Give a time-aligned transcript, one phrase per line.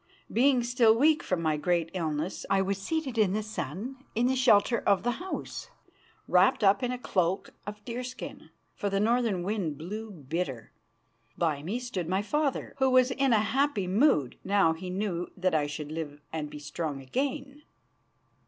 [0.33, 4.35] Being still weak from my great illness, I was seated in the sun in the
[4.35, 5.69] shelter of the house,
[6.27, 10.71] wrapped up in a cloak of deerskins for the northern wind blew bitter.
[11.37, 15.53] By me stood my father, who was in a happy mood now he knew that
[15.53, 17.61] I should live and be strong again.